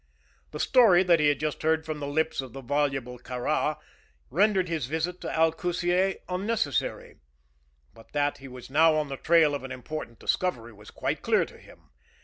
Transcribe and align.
The 0.49 0.59
story 0.59 1.03
that 1.03 1.19
he 1.19 1.27
had 1.27 1.39
just 1.39 1.61
heard 1.61 1.85
from 1.85 1.99
the 1.99 2.07
lips 2.07 2.41
of 2.41 2.53
the 2.53 2.61
voluble 2.61 3.19
Kāra 3.19 3.77
rendered 4.31 4.67
his 4.67 4.87
visit 4.87 5.21
to 5.21 5.31
Al 5.31 5.53
Kusiyeh 5.53 6.15
unnecessary; 6.27 7.17
but 7.93 8.11
that 8.13 8.39
he 8.39 8.47
was 8.47 8.71
now 8.71 8.95
on 8.95 9.09
the 9.09 9.17
trail 9.17 9.53
of 9.53 9.63
an 9.63 9.71
important 9.71 10.17
discovery 10.17 10.73
was 10.73 10.89
quite 10.89 11.21
clear 11.21 11.45
to 11.45 11.57
him. 11.59 11.91